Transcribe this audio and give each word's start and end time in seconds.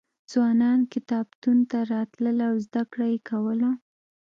ځوانان 0.31 0.79
کتابتون 0.93 1.57
ته 1.69 1.77
راتلل 1.93 2.37
او 2.49 2.53
زده 2.65 2.83
کړه 2.91 3.05
یې 3.13 3.19
کوله. 3.29 3.69